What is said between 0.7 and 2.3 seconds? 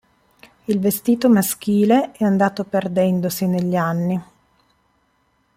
vestito maschile è